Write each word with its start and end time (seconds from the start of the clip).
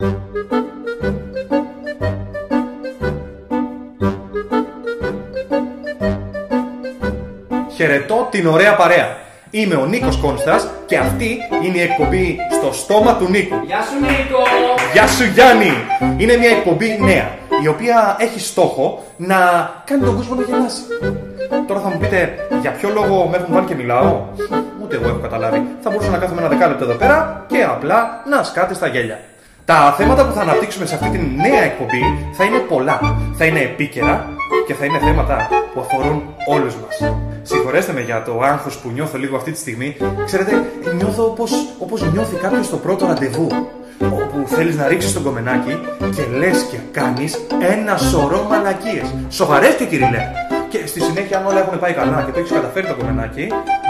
Χαιρετώ 0.00 0.12
την 8.30 8.46
ωραία 8.46 8.76
παρέα. 8.76 9.16
Είμαι 9.50 9.74
ο 9.74 9.86
Νίκος 9.86 10.16
Κόνστας 10.16 10.68
και 10.86 10.98
αυτή 10.98 11.38
είναι 11.64 11.78
η 11.78 11.80
εκπομπή 11.80 12.36
στο 12.50 12.72
στόμα 12.72 13.16
του 13.16 13.28
Νίκου. 13.28 13.56
Γεια 13.66 13.82
σου 13.82 14.00
Νίκο! 14.00 14.42
Γεια 14.92 15.06
σου 15.06 15.24
Γιάννη! 15.24 15.72
Είναι 16.16 16.36
μια 16.36 16.50
εκπομπή 16.50 16.98
νέα, 17.00 17.30
η 17.62 17.68
οποία 17.68 18.16
έχει 18.18 18.40
στόχο 18.40 19.04
να 19.16 19.36
κάνει 19.84 20.02
τον 20.02 20.16
κόσμο 20.16 20.34
να 20.34 20.42
γελάσει. 20.42 20.80
Τώρα 21.66 21.80
θα 21.80 21.88
μου 21.88 21.98
πείτε, 21.98 22.48
για 22.60 22.70
ποιο 22.70 22.88
λόγο 22.88 23.26
με 23.30 23.36
έχουν 23.36 23.54
βάλει 23.54 23.66
και 23.66 23.74
μιλάω; 23.74 24.20
Ούτε 24.82 24.96
εγώ 24.96 25.08
έχω 25.08 25.18
καταλάβει. 25.18 25.66
Θα 25.80 25.90
μπορούσα 25.90 26.10
να 26.10 26.18
κάθομαι 26.18 26.40
ένα 26.40 26.48
δεκάλεπτο 26.48 26.84
εδώ 26.84 26.94
πέρα 26.94 27.44
και 27.46 27.62
απλά 27.62 28.22
να 28.28 28.42
σκάτε 28.42 28.74
στα 28.74 28.86
γέλια. 28.86 29.18
Τα 29.70 29.94
θέματα 29.98 30.26
που 30.26 30.32
θα 30.32 30.40
αναπτύξουμε 30.40 30.86
σε 30.86 30.94
αυτή 30.94 31.08
τη 31.08 31.18
νέα 31.18 31.62
εκπομπή 31.62 32.02
θα 32.32 32.44
είναι 32.44 32.58
πολλά. 32.58 33.00
Θα 33.36 33.44
είναι 33.44 33.60
επίκαιρα 33.60 34.28
και 34.66 34.74
θα 34.74 34.84
είναι 34.84 34.98
θέματα 34.98 35.48
που 35.74 35.80
αφορούν 35.80 36.22
όλους 36.46 36.74
μας. 36.74 37.12
Συγχωρέστε 37.42 37.92
με 37.92 38.00
για 38.00 38.22
το 38.22 38.40
άγχος 38.40 38.76
που 38.76 38.90
νιώθω 38.90 39.18
λίγο 39.18 39.36
αυτή 39.36 39.50
τη 39.52 39.58
στιγμή. 39.58 39.96
Ξέρετε, 40.24 40.64
νιώθω 40.96 41.24
όπως, 41.24 41.52
όπως 41.78 42.12
νιώθει 42.12 42.36
κάποιος 42.36 42.66
στο 42.66 42.76
πρώτο 42.76 43.06
ραντεβού. 43.06 43.46
Όπου 44.00 44.46
θέλεις 44.46 44.76
να 44.76 44.88
ρίξεις 44.88 45.12
τον 45.12 45.22
κομμενάκι 45.22 45.80
και 46.16 46.36
λες 46.38 46.66
και 46.70 46.76
κάνεις 46.90 47.38
ένα 47.60 47.96
σωρό 47.96 48.46
μαλακίες. 48.50 49.14
Σοβαρές 49.28 49.74
και 49.74 49.84
κυριλέ. 49.84 50.22
Και 50.68 50.86
στη 50.86 51.00
συνέχεια, 51.00 51.38
αν 51.38 51.46
όλα 51.46 51.58
έχουν 51.60 51.78
πάει 51.78 51.92
καλά 51.92 52.22
και 52.26 52.32
το 52.32 52.38
έχεις 52.38 52.52
καταφέρει 52.52 52.86
το 52.86 52.94
κομμενάκι, 52.94 53.46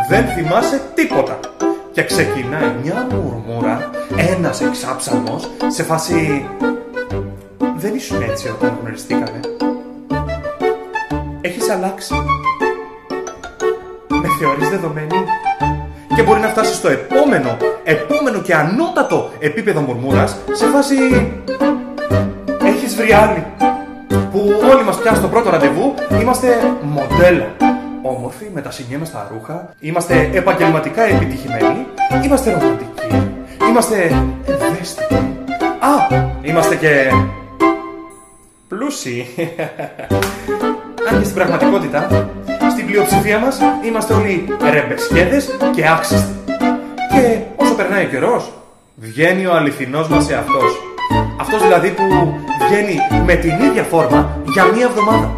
δεν 0.09 0.25
θυμάσαι 0.27 0.81
τίποτα. 0.95 1.39
Και 1.93 2.05
ξεκινάει 2.05 2.75
μια 2.83 3.07
μουρμούρα, 3.11 3.91
ένας 4.17 4.61
εξάψαμος, 4.61 5.51
σε 5.67 5.83
φάση... 5.83 6.49
Δεν 7.77 7.95
ήσουν 7.95 8.23
έτσι 8.23 8.49
όταν 8.49 8.79
γνωριστήκαμε. 8.81 9.41
Έχεις 11.41 11.71
αλλάξει. 11.71 12.15
Με 14.09 14.29
θεωρείς 14.39 14.69
δεδομένη. 14.69 15.25
Και 16.15 16.23
μπορεί 16.23 16.41
να 16.41 16.49
φτάσεις 16.49 16.77
στο 16.77 16.89
επόμενο, 16.89 17.57
επόμενο 17.85 18.41
και 18.41 18.55
ανώτατο 18.55 19.31
επίπεδο 19.39 19.81
μουρμούρας, 19.81 20.37
σε 20.53 20.67
φάση... 20.67 20.97
Έχεις 22.65 22.97
βρει 22.97 23.13
άλλη. 23.13 23.47
Που 24.33 24.53
όλοι 24.73 24.85
μας 24.85 24.99
πια 24.99 25.15
στο 25.15 25.29
πρώτο 25.29 25.51
ραντεβού 25.51 25.95
είμαστε 26.21 26.61
μοντέλα. 26.83 27.47
Όμορφοι, 28.03 28.51
με 28.55 28.61
τα 28.61 28.71
συνιέ 28.71 28.99
μας 28.99 29.09
στα 29.09 29.29
ρούχα, 29.33 29.75
είμαστε 29.81 30.31
επαγγελματικά 30.33 31.03
επιτυχημένοι, 31.03 31.87
είμαστε 32.25 32.53
ρομαντικοί, 32.53 33.33
είμαστε 33.69 34.11
ευαίσθητοι. 34.47 35.15
Α, 35.81 36.23
είμαστε 36.43 36.77
και 36.77 37.11
πλούσιοι. 38.69 39.27
Αν 41.11 41.19
και 41.19 41.25
στην 41.25 41.35
πραγματικότητα, 41.35 42.31
στην 42.71 42.87
πλειοψηφία 42.87 43.39
μας 43.39 43.59
είμαστε 43.85 44.15
όλοι 44.15 44.45
ρεμπεσκέδες 44.71 45.57
και 45.75 45.89
άξιστοι. 45.89 46.33
Και 47.13 47.39
όσο 47.57 47.75
περνάει 47.75 48.05
ο 48.05 48.09
καιρός, 48.09 48.53
βγαίνει 48.95 49.47
ο 49.47 49.55
αληθινός 49.55 50.09
μας 50.09 50.31
εαυτός. 50.31 50.81
Αυτός 51.41 51.63
δηλαδή 51.63 51.91
που 51.91 52.05
βγαίνει 52.69 52.97
με 53.25 53.35
την 53.35 53.51
ίδια 53.51 53.83
φόρμα 53.83 54.41
για 54.53 54.65
μία 54.65 54.85
εβδομάδα. 54.85 55.31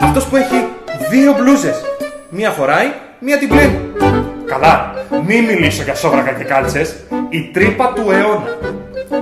Αυτός 0.00 0.26
που 0.26 0.36
έχει 0.36 0.66
δύο 1.10 1.34
μπλούζες. 1.38 1.80
Μία 2.28 2.50
φοράει, 2.50 2.92
μία 3.18 3.38
την 3.38 3.48
πλένει. 3.48 3.78
Καλά, 4.46 4.94
μη 5.26 5.40
μιλήσω 5.40 5.82
για 5.82 5.94
σόβρακα 5.94 6.30
και 6.30 6.44
κάλτσες. 6.44 6.96
Η 7.28 7.50
τρύπα 7.52 7.92
του 7.92 8.10
αιώνα. 8.10 8.56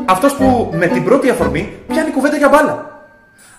Αυτός 0.04 0.34
που 0.34 0.70
με 0.74 0.86
την 0.86 1.04
πρώτη 1.04 1.30
αφορμή 1.30 1.72
πιάνει 1.88 2.10
κουβέντα 2.10 2.36
για 2.36 2.48
μπάλα. 2.48 3.02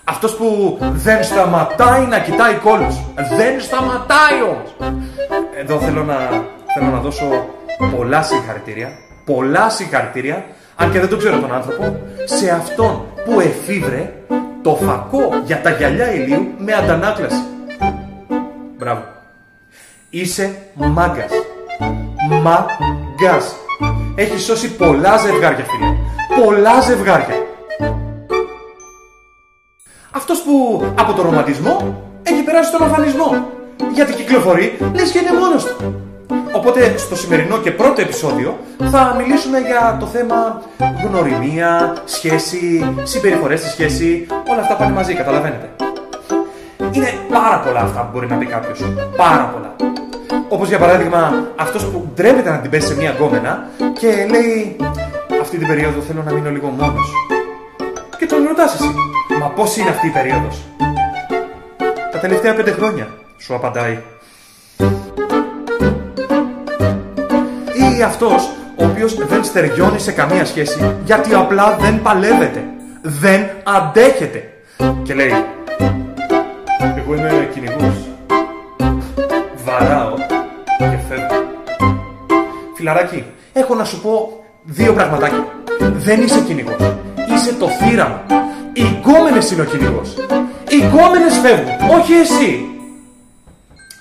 Αυτός 0.03 0.35
που 0.35 0.77
δεν 0.79 1.23
σταματάει 1.23 2.01
να 2.01 2.19
κοιτάει 2.19 2.53
κόλλους. 2.53 2.95
Δεν 3.37 3.61
σταματάει 3.61 4.41
όμως. 4.43 4.95
Εδώ 5.59 5.79
θέλω 5.79 6.03
να, 6.03 6.17
θέλω 6.73 6.89
να 6.91 6.99
δώσω 6.99 7.45
πολλά 7.95 8.21
συγχαρητήρια. 8.21 8.89
Πολλά 9.25 9.69
συγχαρητήρια, 9.69 10.45
αν 10.75 10.91
και 10.91 10.99
δεν 10.99 11.09
το 11.09 11.17
ξέρω 11.17 11.39
τον 11.39 11.53
άνθρωπο, 11.53 11.99
σε 12.25 12.49
αυτόν 12.49 13.05
που 13.25 13.39
εφήβρε 13.39 14.13
το 14.61 14.75
φακό 14.75 15.29
για 15.45 15.61
τα 15.61 15.69
γυαλιά 15.69 16.13
ηλίου 16.13 16.47
με 16.57 16.73
αντανάκλαση. 16.73 17.41
Μπράβο. 18.79 19.03
Είσαι 20.09 20.57
μάγκας. 20.73 21.31
Μάγκας. 22.29 23.55
Έχει 24.15 24.39
σώσει 24.39 24.75
πολλά 24.75 25.17
ζευγάρια, 25.17 25.65
φίλε. 25.65 25.95
Πολλά 26.43 26.81
ζευγάρια. 26.81 27.35
Αυτός 30.11 30.41
που 30.41 30.83
από 30.99 31.13
το 31.13 31.21
ρομαντισμό 31.21 32.03
έχει 32.23 32.43
περάσει 32.43 32.69
στον 32.69 32.87
αφανισμό. 32.87 33.49
Γιατί 33.93 34.13
κυκλοφορεί, 34.13 34.77
λες 34.93 35.11
και 35.11 35.19
είναι 35.19 35.39
μόνος 35.39 35.65
του. 35.65 36.01
Οπότε 36.51 36.97
στο 36.97 37.15
σημερινό 37.15 37.57
και 37.57 37.71
πρώτο 37.71 38.01
επεισόδιο 38.01 38.57
θα 38.91 39.15
μιλήσουμε 39.17 39.59
για 39.59 39.97
το 39.99 40.05
θέμα 40.05 40.61
γνωριμία, 41.07 41.95
σχέση, 42.05 42.93
συμπεριφορές 43.03 43.59
στη 43.59 43.69
σχέση, 43.69 44.27
όλα 44.49 44.61
αυτά 44.61 44.75
πάνε 44.75 44.93
μαζί, 44.93 45.13
καταλαβαίνετε. 45.13 45.69
Είναι 46.91 47.13
πάρα 47.29 47.59
πολλά 47.59 47.79
αυτά 47.79 48.01
που 48.01 48.09
μπορεί 48.13 48.27
να 48.27 48.35
πει 48.35 48.45
κάποιος. 48.45 48.79
Πάρα 49.15 49.45
πολλά. 49.53 49.75
Όπως 50.49 50.67
για 50.67 50.77
παράδειγμα 50.77 51.33
αυτός 51.55 51.85
που 51.85 52.07
ντρέπεται 52.15 52.49
να 52.49 52.57
την 52.57 52.69
πέσει 52.69 52.87
σε 52.87 52.95
μία 52.95 53.11
γκόμενα 53.11 53.67
και 53.99 54.27
λέει 54.29 54.75
Αυτή 55.41 55.57
την 55.57 55.67
περίοδο 55.67 56.01
θέλω 56.01 56.23
να 56.23 56.33
μείνω 56.33 56.49
λίγο 56.49 56.67
μόνος. 56.67 57.11
Και 58.17 58.25
τον 58.25 58.47
ρωτάς 58.47 58.73
εσύ, 58.73 58.93
Μα 59.39 59.47
πώς 59.47 59.77
είναι 59.77 59.89
αυτή 59.89 60.07
η 60.07 60.09
περίοδος; 60.09 60.65
Τα 62.11 62.19
τελευταία 62.19 62.55
πέντε 62.55 62.71
χρόνια, 62.71 63.07
σου 63.37 63.55
απαντάει. 63.55 63.99
Ή 67.97 68.01
αυτός 68.03 68.49
ο 68.75 68.85
οποίος 68.85 69.15
δεν 69.15 69.43
στεριώνει 69.43 69.99
σε 69.99 70.11
καμία 70.11 70.45
σχέση 70.45 70.95
γιατί 71.05 71.33
απλά 71.33 71.77
δεν 71.79 72.01
παλεύεται. 72.01 72.63
Δεν 73.01 73.49
αντέχεται. 73.63 74.53
Και 75.03 75.13
λέει, 75.13 75.33
εγώ 77.13 77.27
είμαι 77.27 77.49
κυνηγός. 77.53 77.95
Βαράω 79.63 80.13
και 80.77 80.97
φεύγω. 81.07 81.43
Φιλαράκι, 82.75 83.23
έχω 83.53 83.75
να 83.75 83.83
σου 83.83 84.01
πω 84.01 84.43
δύο 84.63 84.93
πραγματάκια. 84.93 85.47
Δεν 85.79 86.21
είσαι 86.21 86.41
κυνηγός. 86.41 86.95
Είσαι 87.35 87.53
το 87.53 87.67
θύραμα. 87.67 88.23
Οι 88.73 88.81
γκόμενες 88.81 89.51
είναι 89.51 89.61
ο 89.61 89.65
κυνηγός. 89.65 90.15
Οι 90.69 90.77
γκόμενες 90.85 91.37
φεύγουν, 91.37 91.89
όχι 91.99 92.13
εσύ. 92.13 92.65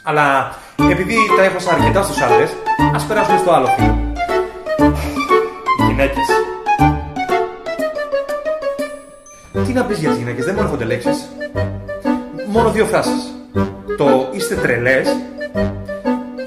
Αλλά 0.05 0.55
επειδή 0.91 1.17
τα 1.37 1.43
έχω 1.43 1.57
αρκετά 1.75 2.03
στους 2.03 2.21
άντρες, 2.21 2.51
ας 2.95 3.05
περάσουμε 3.05 3.39
στο 3.39 3.53
άλλο 3.53 3.67
φίλο. 3.67 3.99
Γυναίκες. 5.89 6.27
Τι 9.67 9.73
να 9.73 9.85
πεις 9.85 9.99
για 9.99 10.09
τις 10.09 10.19
γυναίκες, 10.19 10.45
δεν 10.45 10.55
μου 10.55 10.63
έρχονται 10.63 10.85
λέξεις. 10.85 11.29
Μόνο 12.51 12.71
δύο 12.71 12.85
φράσεις. 12.85 13.35
Το 13.97 14.29
είστε 14.33 14.55
τρελές 14.55 15.17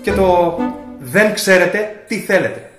και 0.02 0.12
το 0.12 0.58
δεν 1.00 1.34
ξέρετε 1.34 2.04
τι 2.08 2.16
θέλετε. 2.20 2.70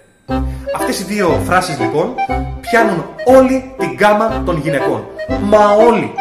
Αυτές 0.76 1.00
οι 1.00 1.04
δύο 1.04 1.40
φράσεις 1.46 1.78
λοιπόν 1.78 2.14
πιάνουν 2.60 3.04
όλη 3.24 3.74
την 3.78 3.92
γκάμα 3.92 4.42
των 4.44 4.56
γυναικών. 4.56 5.04
Μα 5.42 5.70
όλοι. 5.88 6.12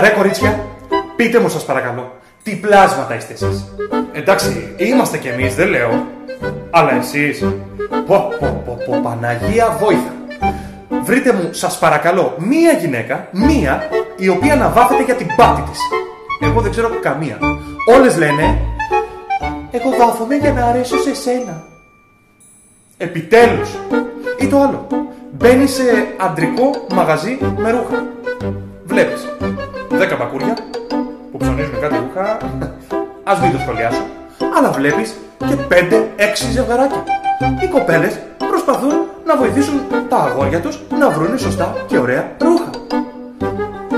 Ρε 0.00 0.08
κορίτσια, 0.08 0.66
πείτε 1.16 1.38
μου 1.38 1.48
σας 1.48 1.64
παρακαλώ, 1.64 2.12
τι 2.42 2.50
πλάσματα 2.56 3.14
είστε 3.14 3.32
εσείς. 3.32 3.74
Εντάξει, 4.12 4.74
είμαστε 4.76 5.18
κι 5.18 5.28
εμείς, 5.28 5.54
δεν 5.54 5.68
λέω. 5.68 6.06
Αλλά 6.70 6.94
εσείς, 6.94 7.44
πω 8.06 8.28
πω 8.40 8.62
πω 8.64 8.78
πω, 8.86 9.00
Παναγία 9.02 9.76
βόηθα. 9.80 10.12
Βρείτε 11.02 11.32
μου, 11.32 11.48
σας 11.52 11.78
παρακαλώ, 11.78 12.34
μία 12.38 12.72
γυναίκα, 12.72 13.28
μία, 13.32 13.88
η 14.16 14.28
οποία 14.28 14.56
να 14.56 14.68
βάφεται 14.68 15.02
για 15.02 15.14
την 15.14 15.26
πάτη 15.36 15.62
της. 15.70 15.78
Εγώ 16.44 16.60
δεν 16.60 16.70
ξέρω 16.70 16.88
καμία. 17.00 17.38
Όλες 17.96 18.16
λένε, 18.16 18.58
εγώ 19.70 19.90
βάφομαι 19.98 20.34
για 20.34 20.52
να 20.52 20.64
αρέσω 20.64 20.98
σε 20.98 21.14
σένα. 21.14 21.62
Επιτέλους. 22.96 23.70
Ή 24.38 24.46
το 24.46 24.60
άλλο. 24.60 24.86
Μπαίνεις 25.30 25.74
σε 25.74 25.82
αντρικό 26.16 26.70
μαγαζί 26.94 27.38
με 27.56 27.70
ρούχα. 27.70 28.04
Βλέπεις 28.84 29.28
10 29.90 30.16
μπακούρια 30.18 30.56
που 31.30 31.36
ψωνίζουν 31.38 31.80
κάτι 31.80 31.94
ρούχα. 31.94 32.38
Ας 33.24 33.40
μην 33.40 33.52
το 33.52 33.58
σχολιάσω. 33.58 34.02
Αλλά 34.56 34.70
βλέπεις 34.70 35.14
και 35.38 35.56
5-6 35.68 36.50
ζευγαράκια. 36.52 37.04
Οι 37.62 37.68
κοπέλες 37.68 38.18
προσπαθούν 38.48 38.92
να 39.26 39.36
βοηθήσουν 39.36 39.80
τα 40.08 40.16
αγόρια 40.16 40.60
τους 40.60 40.80
να 40.98 41.10
βρουν 41.10 41.38
σωστά 41.38 41.74
και 41.86 41.98
ωραία 41.98 42.32
ρούχα. 42.38 42.70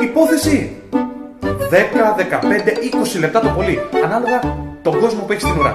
Υπόθεση 0.02 0.75
10, 1.70 2.14
15, 2.16 2.72
20 3.16 3.18
λεπτά 3.20 3.40
το 3.40 3.48
πολύ, 3.48 3.80
ανάλογα 4.04 4.40
τον 4.82 5.00
κόσμο 5.00 5.20
που 5.20 5.32
έχει 5.32 5.40
στην 5.40 5.58
ουρά. 5.58 5.72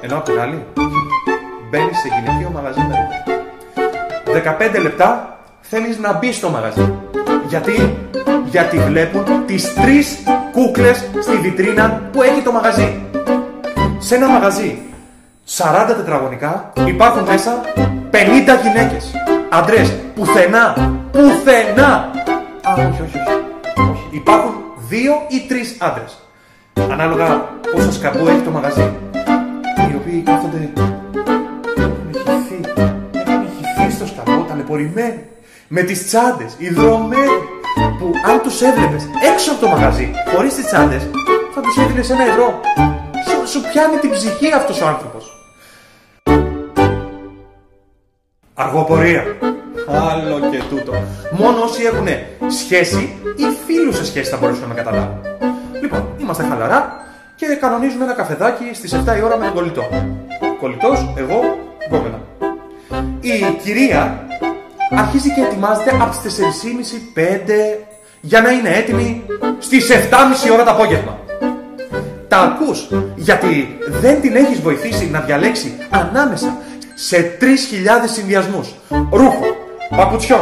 Ενώ 0.00 0.16
απ' 0.16 0.24
την 0.24 0.40
άλλη, 0.40 0.64
μπαίνεις 1.70 1.98
σε 1.98 2.08
γυναικείο 2.08 2.50
μαγαζί 2.54 2.80
με 2.80 2.94
ρούχα. 2.98 3.40
15 4.32 4.78
λεπτά 4.82 5.38
θέλεις 5.60 5.98
να 5.98 6.12
μπεις 6.12 6.36
στο 6.36 6.48
μαγαζί. 6.50 6.92
Γιατί, 7.48 7.96
γιατί 8.44 8.78
βλέπουν 8.78 9.24
τις 9.46 9.74
τρεις 9.74 10.18
κούκλες 10.52 11.08
στη 11.20 11.36
βιτρίνα 11.36 12.00
που 12.12 12.22
έχει 12.22 12.40
το 12.42 12.52
μαγαζί. 12.52 13.02
Σε 13.98 14.14
ένα 14.14 14.28
μαγαζί 14.28 14.78
40 15.56 15.94
τετραγωνικά 15.96 16.72
υπάρχουν 16.86 17.22
μέσα 17.22 17.60
50 18.10 18.56
γυναίκες. 18.62 19.14
Αντρές, 19.48 19.94
πουθενά, 20.14 20.94
πουθενά. 21.12 22.10
Α, 22.62 22.72
όχι, 22.72 23.02
όχι, 23.02 23.02
όχι. 23.02 23.90
όχι. 23.90 24.08
Υπάρχουν 24.10 24.54
δύο 24.90 25.12
ή 25.28 25.38
τρεις 25.48 25.76
άντρες. 25.78 26.18
Ανάλογα 26.90 27.28
πόσο 27.72 27.92
σκαμπό 27.92 28.28
έχει 28.28 28.40
το 28.40 28.50
μαγαζί. 28.50 28.92
Οι 29.90 29.94
οποίοι 29.94 30.22
κάθονται 30.22 30.70
έχουν 31.76 32.10
χυθεί, 32.12 32.60
έχουν 33.14 33.48
χυθεί 33.56 33.94
στο 33.94 34.06
σκαμπό, 34.06 34.42
ταλαιπωρημένοι. 34.42 35.22
Με 35.68 35.82
τις 35.82 36.06
τσάντες, 36.06 36.54
ιδρωμένοι. 36.58 37.40
Που 37.98 38.12
αν 38.30 38.40
τους 38.42 38.62
έβλεπες 38.62 39.08
έξω 39.32 39.52
από 39.52 39.60
το 39.60 39.68
μαγαζί, 39.68 40.10
χωρίς 40.34 40.54
τις 40.54 40.66
τσάντες, 40.66 41.08
θα 41.54 41.60
τους 41.60 41.76
έδινες 41.76 42.10
ένα 42.10 42.24
ευρώ. 42.24 42.60
Σου, 43.28 43.50
σου 43.50 43.60
πιάνει 43.70 43.96
την 43.96 44.10
ψυχή 44.10 44.52
αυτός 44.52 44.80
ο 44.80 44.86
άνθρωπος. 44.86 45.24
Αργοπορία. 48.54 49.24
Άλλο 49.92 50.40
και 50.50 50.62
τούτο. 50.68 50.92
Μόνο 51.32 51.62
όσοι 51.62 51.82
έχουν 51.82 52.08
σχέση 52.48 53.16
ή 53.36 53.44
φίλους 53.66 53.96
σε 53.96 54.04
σχέση 54.04 54.30
θα 54.30 54.36
μπορέσουν 54.36 54.62
να 54.62 54.68
με 54.68 54.74
καταλάβουν. 54.74 55.20
Λοιπόν, 55.82 56.08
είμαστε 56.18 56.42
χαλαρά 56.42 57.04
και 57.36 57.46
κανονίζουμε 57.46 58.04
ένα 58.04 58.12
καφεδάκι 58.12 58.70
στις 58.72 58.94
7 58.94 59.16
η 59.18 59.22
ώρα 59.22 59.36
με 59.36 59.44
τον 59.44 59.54
κολλητό. 59.54 59.88
Κολλητός, 60.60 61.12
εγώ, 61.16 61.40
γκόμενα. 61.88 62.20
Η 63.20 63.56
κυρία 63.62 64.26
αρχίζει 64.90 65.32
και 65.34 65.40
ετοιμάζεται 65.40 65.90
από 66.00 66.10
τις 66.10 66.20
4.30-5 66.20 67.86
για 68.20 68.40
να 68.40 68.50
είναι 68.50 68.68
έτοιμη 68.68 69.24
στις 69.58 69.90
7.30 69.90 70.52
ώρα 70.52 70.64
το 70.64 70.70
απόγευμα. 70.70 71.18
Τα 72.28 72.38
ακούς 72.38 72.88
γιατί 73.16 73.78
δεν 73.86 74.20
την 74.20 74.36
έχεις 74.36 74.60
βοηθήσει 74.60 75.10
να 75.10 75.20
διαλέξει 75.20 75.78
ανάμεσα 75.90 76.56
σε 76.94 77.36
3.000 77.40 77.46
συνδυασμούς. 78.04 78.74
Ρούχο, 79.10 79.46
παπουτσιών, 79.96 80.40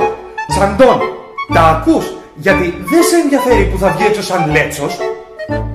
τσαντών. 0.49 1.01
Τα 1.55 1.61
ακούς; 1.61 2.13
Γιατί 2.35 2.75
δεν 2.91 3.03
σε 3.03 3.17
ενδιαφέρει 3.17 3.65
που 3.65 3.79
θα 3.79 3.89
βγει 3.89 4.07
έξω 4.07 4.23
σαν 4.23 4.51
λέτσος; 4.51 4.97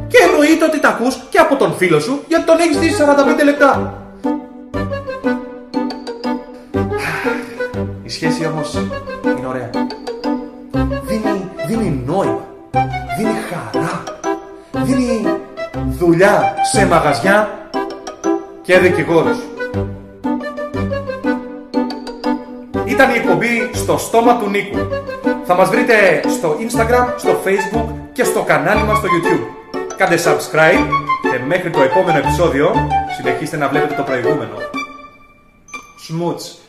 Και 0.08 0.18
εννοείται 0.28 0.66
ότι 0.66 0.80
τα 0.80 0.88
ακούς 0.88 1.16
και 1.30 1.38
από 1.38 1.56
τον 1.56 1.76
φίλο 1.76 2.00
σου 2.00 2.24
γιατί 2.28 2.44
τον 2.46 2.60
έχεις 2.60 2.78
δει 2.78 2.90
45 2.90 3.44
λεπτά. 3.44 3.98
Η 8.04 8.10
σχέση 8.10 8.46
όμως 8.46 8.74
είναι 9.38 9.48
ωραία. 9.48 9.70
Δίνει, 11.04 11.50
δίνει 11.68 12.04
νόημα, 12.06 12.48
δίνει 13.18 13.34
χαρά, 13.50 14.04
δίνει 14.72 15.28
δουλειά 15.90 16.54
σε 16.72 16.86
μαγαζιά 16.86 17.70
και 18.62 18.78
δικηγόρους. 18.78 19.38
Ήταν 22.94 23.10
η 23.10 23.14
εκπομπή 23.18 23.70
στο 23.74 23.98
στόμα 23.98 24.38
του 24.38 24.50
Νίκου. 24.50 24.78
Θα 25.46 25.56
μας 25.56 25.70
βρείτε 25.70 26.22
στο 26.38 26.56
Instagram, 26.60 27.14
στο 27.18 27.42
Facebook 27.46 27.94
και 28.12 28.24
στο 28.24 28.42
κανάλι 28.42 28.84
μας 28.84 28.98
στο 28.98 29.08
YouTube. 29.08 29.44
Κάντε 29.98 30.16
subscribe 30.16 30.88
και 31.32 31.40
μέχρι 31.48 31.70
το 31.70 31.82
επόμενο 31.82 32.18
επεισόδιο 32.18 32.88
συνεχίστε 33.18 33.58
να 33.58 33.68
βλέπετε 33.68 33.94
το 33.94 34.04
προηγούμενο. 34.04 34.56
Σμούτς. 36.06 36.62